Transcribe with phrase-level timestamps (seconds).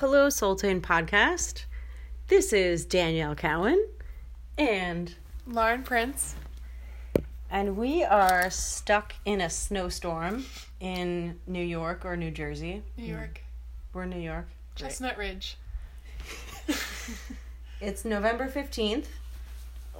[0.00, 1.66] Hello, Soltane Podcast.
[2.28, 3.86] This is Danielle Cowan,
[4.56, 5.14] and
[5.46, 6.36] Lauren Prince.
[7.50, 10.46] and we are stuck in a snowstorm
[10.80, 12.82] in New York or New Jersey.
[12.96, 13.42] New York.
[13.92, 14.46] We're in New York.
[14.74, 15.58] Chestnut Ridge.
[17.82, 19.04] It's November 15th.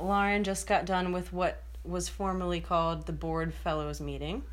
[0.00, 4.44] Lauren just got done with what was formerly called the Board Fellows meeting.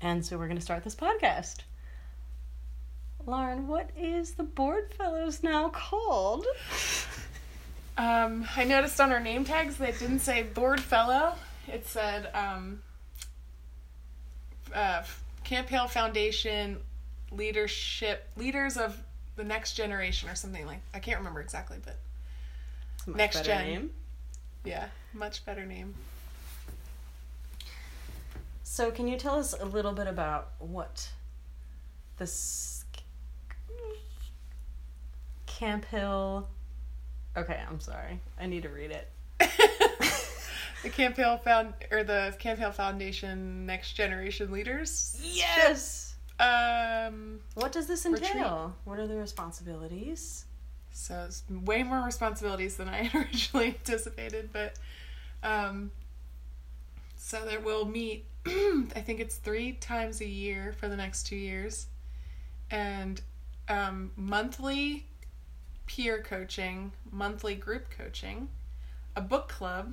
[0.00, 1.62] And so we're going to start this podcast.
[3.30, 6.44] Lauren, what is the Board Fellows now called?
[7.96, 11.34] Um, I noticed on our name tags that it didn't say board fellow.
[11.68, 12.80] It said um,
[14.74, 15.02] uh,
[15.44, 16.78] Camp Hale Foundation
[17.30, 18.98] leadership leaders of
[19.36, 20.80] the next generation or something like.
[20.92, 21.98] I can't remember exactly, but
[23.06, 23.66] much Next gen.
[23.66, 23.90] name.
[24.64, 25.94] yeah, much better name.
[28.64, 31.10] So, can you tell us a little bit about what
[32.16, 32.79] this
[35.60, 36.48] Camp Hill?
[37.36, 38.18] Okay, I'm sorry.
[38.40, 39.10] I need to read it.
[40.82, 45.20] the Camp Hill Found or the Camp Hale Foundation Next Generation Leaders.
[45.22, 46.14] Yes.
[46.38, 48.36] Um, What does this Retreat.
[48.36, 48.74] entail?
[48.84, 50.46] What are the responsibilities?
[50.92, 54.78] So it's way more responsibilities than I had originally anticipated, but
[55.42, 55.90] um,
[57.16, 58.24] so there will meet.
[58.46, 61.86] I think it's three times a year for the next two years,
[62.70, 63.20] and
[63.68, 65.04] um, monthly
[65.96, 68.48] peer coaching, monthly group coaching,
[69.16, 69.92] a book club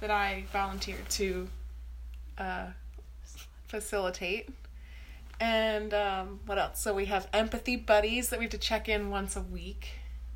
[0.00, 1.48] that I volunteered to
[2.38, 2.66] uh,
[3.66, 4.48] facilitate.
[5.40, 6.80] And um, what else?
[6.80, 9.88] So we have empathy buddies that we have to check in once a week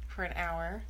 [0.08, 0.82] for an hour.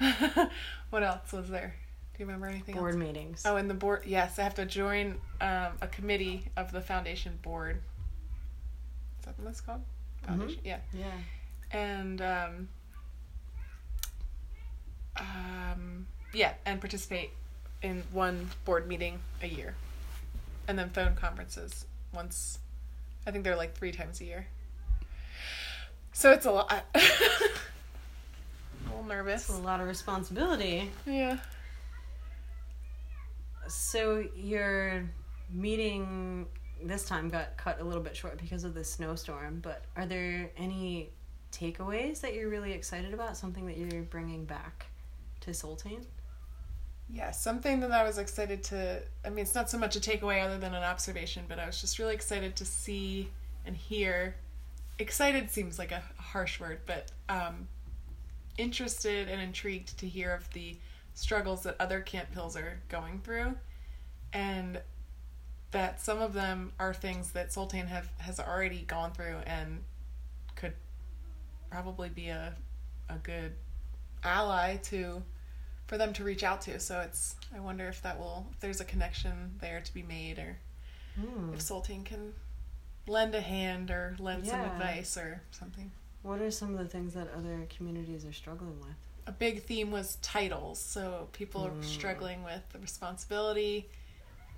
[0.90, 1.72] what else was there?
[2.14, 3.00] Do you remember anything Board else?
[3.00, 3.42] meetings.
[3.46, 4.02] Oh, and the board.
[4.06, 7.76] Yes, I have to join um, a committee of the foundation board.
[9.20, 9.82] Is that what that's called?
[10.26, 10.60] Foundation.
[10.64, 11.06] Yeah yeah.
[11.70, 12.68] And um,
[15.16, 17.30] um, yeah, and participate
[17.82, 19.74] in one board meeting a year,
[20.68, 22.58] and then phone conferences once.
[23.26, 24.46] I think they're like three times a year.
[26.12, 26.72] So it's a lot.
[26.94, 27.00] a
[28.86, 29.48] little nervous.
[29.48, 30.90] It's a lot of responsibility.
[31.04, 31.38] Yeah.
[33.68, 35.10] So your
[35.52, 36.46] meeting
[36.82, 40.50] this time got cut a little bit short because of the snowstorm, but are there
[40.56, 41.10] any
[41.56, 43.36] takeaways that you're really excited about?
[43.36, 44.86] Something that you're bringing back
[45.40, 46.04] to Soltane?
[47.08, 49.00] Yeah, something that I was excited to.
[49.24, 51.80] I mean, it's not so much a takeaway other than an observation, but I was
[51.80, 53.30] just really excited to see
[53.64, 54.36] and hear.
[54.98, 57.68] Excited seems like a harsh word, but um,
[58.58, 60.76] interested and intrigued to hear of the
[61.14, 63.54] struggles that other Camp Hills are going through,
[64.32, 64.80] and
[65.70, 69.84] that some of them are things that Soltane have has already gone through and
[70.56, 70.72] could
[71.70, 72.54] probably be a
[73.08, 73.52] a good
[74.24, 75.22] ally to
[75.86, 76.80] for them to reach out to.
[76.80, 80.38] So it's I wonder if that will if there's a connection there to be made
[80.38, 80.58] or
[81.18, 81.54] Hmm.
[81.54, 82.34] if Soltane can
[83.06, 85.90] lend a hand or lend some advice or something.
[86.22, 88.96] What are some of the things that other communities are struggling with?
[89.28, 90.78] A big theme was titles.
[90.80, 91.84] So people are Mm.
[91.84, 93.88] struggling with the responsibility,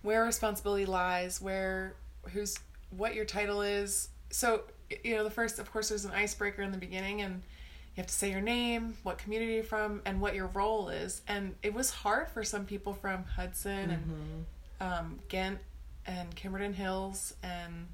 [0.02, 1.94] where responsibility lies, where
[2.32, 2.58] who's
[2.91, 4.08] what your title is.
[4.30, 4.62] So
[5.04, 8.06] you know, the first of course there's an icebreaker in the beginning and you have
[8.06, 11.22] to say your name, what community you're from, and what your role is.
[11.26, 14.47] And it was hard for some people from Hudson and
[14.81, 15.59] um, Ghent
[16.06, 17.88] and Kimberton Hills and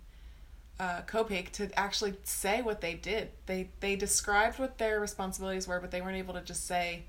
[0.79, 3.31] uh, to actually say what they did.
[3.47, 7.05] They they described what their responsibilities were, but they weren't able to just say,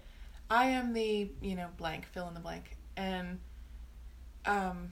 [0.50, 3.40] "I am the you know blank, fill in the blank." And
[4.46, 4.92] um,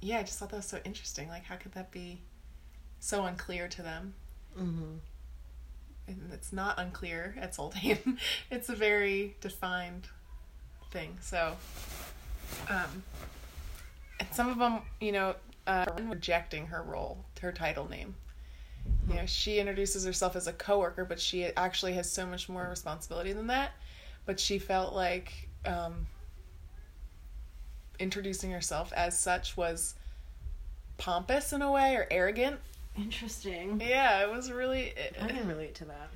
[0.00, 1.28] yeah, I just thought that was so interesting.
[1.28, 2.20] Like, how could that be
[3.00, 4.14] so unclear to them?
[4.58, 4.96] Mm-hmm.
[6.08, 8.18] and it's not unclear at Soltane.
[8.50, 10.08] it's a very defined
[10.90, 11.16] thing.
[11.20, 11.56] So,
[12.68, 13.04] um,
[14.18, 18.14] and some of them, you know, uh, rejecting her role, her title name.
[19.08, 22.66] You know, she introduces herself as a coworker, but she actually has so much more
[22.68, 23.72] responsibility than that.
[24.26, 26.06] But she felt like um,
[27.98, 29.94] introducing herself as such was
[30.98, 32.60] pompous in a way or arrogant.
[32.96, 33.80] Interesting.
[33.84, 34.92] Yeah, it was really.
[35.20, 36.10] I can relate to that.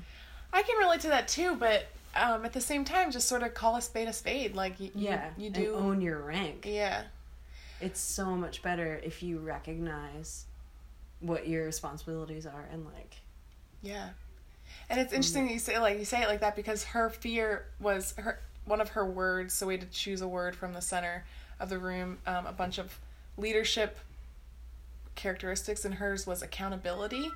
[0.53, 3.55] I can relate to that too, but um, at the same time, just sort of
[3.55, 4.55] call a spade a spade.
[4.55, 5.75] Like you, you- Yeah, you, and do.
[5.75, 6.65] own your rank.
[6.69, 7.03] yeah,
[7.81, 10.45] It's so much better if you recognize
[11.21, 13.15] what your responsibilities are and like
[13.83, 14.11] yeah,
[14.91, 17.67] and it's interesting that you say like you say it like that because her fear
[17.81, 19.55] was her one of her words.
[19.55, 21.25] So we had to choose a word from the center
[21.61, 22.19] of the room.
[22.27, 22.99] Um, a bunch of
[23.37, 23.99] leadership
[25.15, 27.31] characteristics, and hers was accountability.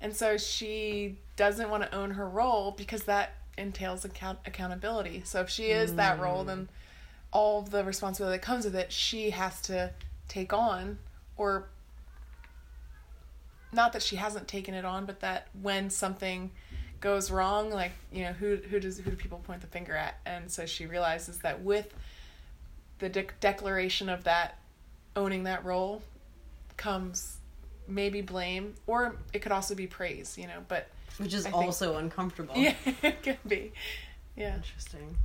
[0.00, 5.22] And so she doesn't want to own her role because that entails account- accountability.
[5.24, 6.64] So if she is that role, then hmm.
[7.32, 9.92] all of the responsibility that comes with it, she has to
[10.28, 10.98] take on
[11.36, 11.68] or
[13.72, 16.50] not that she hasn't taken it on, but that when something
[17.00, 20.16] goes wrong, like you know, who who does who do people point the finger at?
[20.24, 21.92] And so she realizes that with
[22.98, 24.58] the de- declaration of that
[25.14, 26.02] owning that role
[26.78, 27.36] comes
[27.86, 30.64] maybe blame, or it could also be praise, you know.
[30.68, 30.88] But
[31.18, 32.54] Which is I think- also uncomfortable.
[32.56, 33.72] yeah, it could be.
[34.36, 34.54] Yeah.
[34.56, 35.16] Interesting.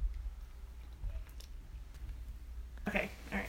[2.88, 3.10] Okay.
[3.32, 3.48] All right.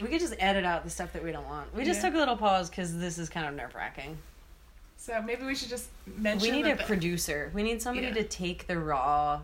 [0.00, 1.74] We could just edit out the stuff that we don't want.
[1.74, 2.08] We just Yeah.
[2.08, 4.18] took a little pause because this is kind of nerve wracking.
[4.96, 6.50] So maybe we should just mention.
[6.54, 7.50] We need a the- producer.
[7.54, 8.14] We need somebody Yeah.
[8.14, 9.42] to take the raw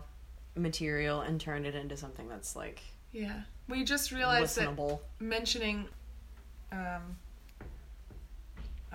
[0.55, 3.41] material and turn it into something that's like Yeah.
[3.67, 5.87] We just realized that mentioning
[6.71, 7.17] um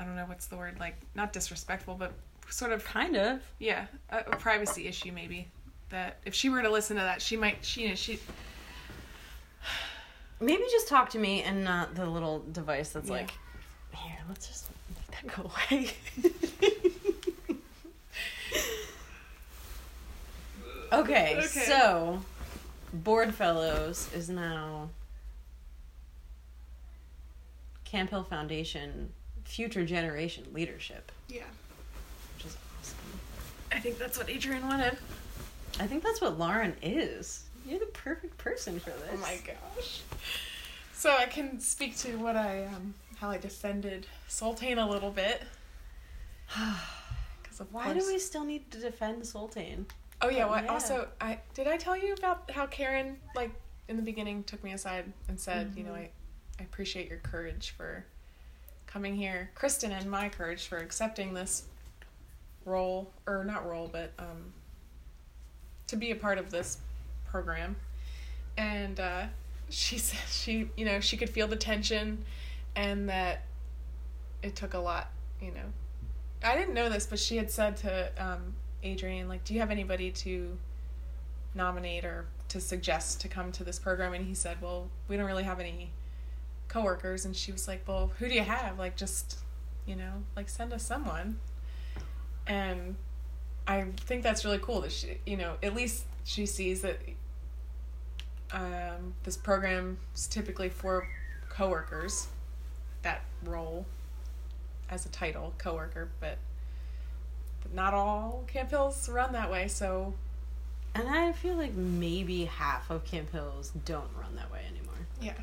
[0.02, 2.12] I don't know what's the word like not disrespectful but
[2.50, 3.40] sort of Kind of.
[3.60, 5.46] yeah a, a privacy issue maybe
[5.90, 8.18] that if she were to listen to that she might she you know she
[10.40, 13.12] Maybe just talk to me and not the little device that's Yeah.
[13.14, 13.30] like,
[13.94, 14.66] here, let's just
[14.96, 15.90] make that go away.
[20.92, 21.46] okay, Okay.
[21.46, 22.22] so
[22.92, 24.88] Board Fellows is now
[27.84, 29.12] Camp Hill Foundation
[29.52, 31.42] Future Generation Leadership, yeah
[32.36, 32.96] which is awesome.
[33.70, 34.96] I think that's what Adrian wanted
[35.78, 37.44] I think that's what Lauren is.
[37.68, 39.10] You're the perfect person for this.
[39.12, 40.00] oh my gosh
[40.94, 45.42] so I can speak to what I um how I defended Soltane a little bit
[47.42, 49.84] because of Why do we still need to defend Soltane?
[50.22, 50.72] Oh yeah, well, Yeah.
[50.72, 53.50] also I did I tell you about how Karen like
[53.88, 55.98] in the beginning took me aside and said, you know, Mhm.
[55.98, 56.10] I
[56.60, 58.04] I appreciate your courage for
[58.92, 61.64] coming here, Kristen and my courage for accepting this
[62.66, 64.52] role or not role, but um
[65.86, 66.78] to be a part of this
[67.30, 67.76] program.
[68.58, 69.24] And uh
[69.70, 72.24] she said she, you know, she could feel the tension
[72.76, 73.42] and that
[74.42, 75.10] it took a lot,
[75.40, 75.72] you know.
[76.44, 79.70] I didn't know this, but she had said to um, Adrian, like, do you have
[79.70, 80.58] anybody to
[81.54, 84.12] nominate or to suggest to come to this program?
[84.14, 85.90] And he said, well, we don't really have any
[86.72, 87.24] coworkers.
[87.24, 88.78] And she was like, well, who do you have?
[88.78, 89.38] Like, just,
[89.86, 91.38] you know, like send us someone.
[92.46, 92.96] And
[93.66, 96.98] I think that's really cool that she, you know, at least she sees that
[98.52, 101.06] um, this program is typically for
[101.48, 102.28] coworkers,
[103.02, 103.86] that role
[104.90, 106.38] as a title, coworker, but,
[107.62, 109.68] but not all Camp Hills run that way.
[109.68, 110.14] So
[110.94, 114.94] And I feel like maybe half of Camp Hills don't run that way anymore.
[115.20, 115.34] yeah,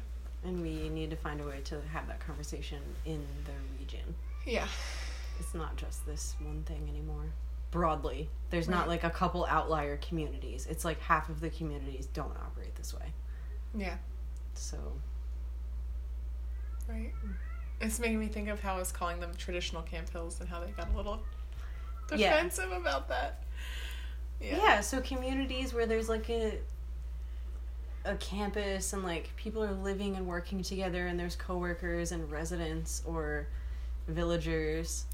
[0.43, 4.15] And we need to find a way to have that conversation in the region.
[4.45, 4.67] yeah,
[5.39, 7.25] It's not just this one thing anymore.
[7.71, 8.75] Broadly, there's Right.
[8.77, 10.65] not like a couple outlier communities.
[10.67, 13.13] It's like half of the communities don't operate this way.
[13.75, 13.97] yeah,
[14.53, 14.77] So,
[16.87, 17.13] right.
[17.81, 20.59] It's making me think of how I was calling them traditional Camp Hills and how
[20.61, 21.21] they got a little
[22.15, 22.31] Yeah.
[22.35, 23.43] defensive about that.
[24.41, 24.57] Yeah.
[24.57, 24.79] yeah.
[24.81, 26.59] so communities where there's like a
[28.05, 33.01] a campus and like people are living and working together and there's coworkers and residents
[33.05, 33.47] or
[34.07, 35.05] villagers.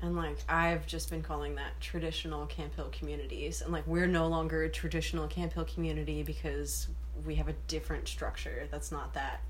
[0.00, 3.62] And like I've just been calling that traditional Camp Hill communities.
[3.62, 6.88] And like we're no longer a traditional Camp Hill community because
[7.26, 9.40] we have a different structure that's not that.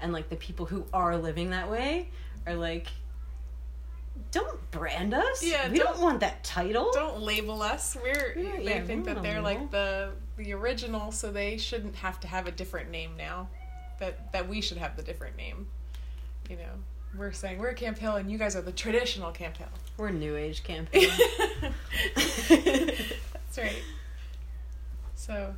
[0.00, 2.08] And like the people who are living that way
[2.46, 2.88] are like
[4.30, 7.96] don't brand us Yeah, we don't, don't- want that title Don't label us.
[8.02, 12.18] We're Yeah, they yeah, think that they're like the the original, so they shouldn't have
[12.20, 13.48] to have a different name now.
[13.98, 15.66] That that we should have the different name.
[16.48, 16.72] You know,
[17.18, 19.68] we're saying we're Camp Hill, and you guys are the traditional Camp Hill.
[19.96, 21.10] we're new age Camp Hill
[22.48, 23.82] That's right.
[25.14, 25.54] So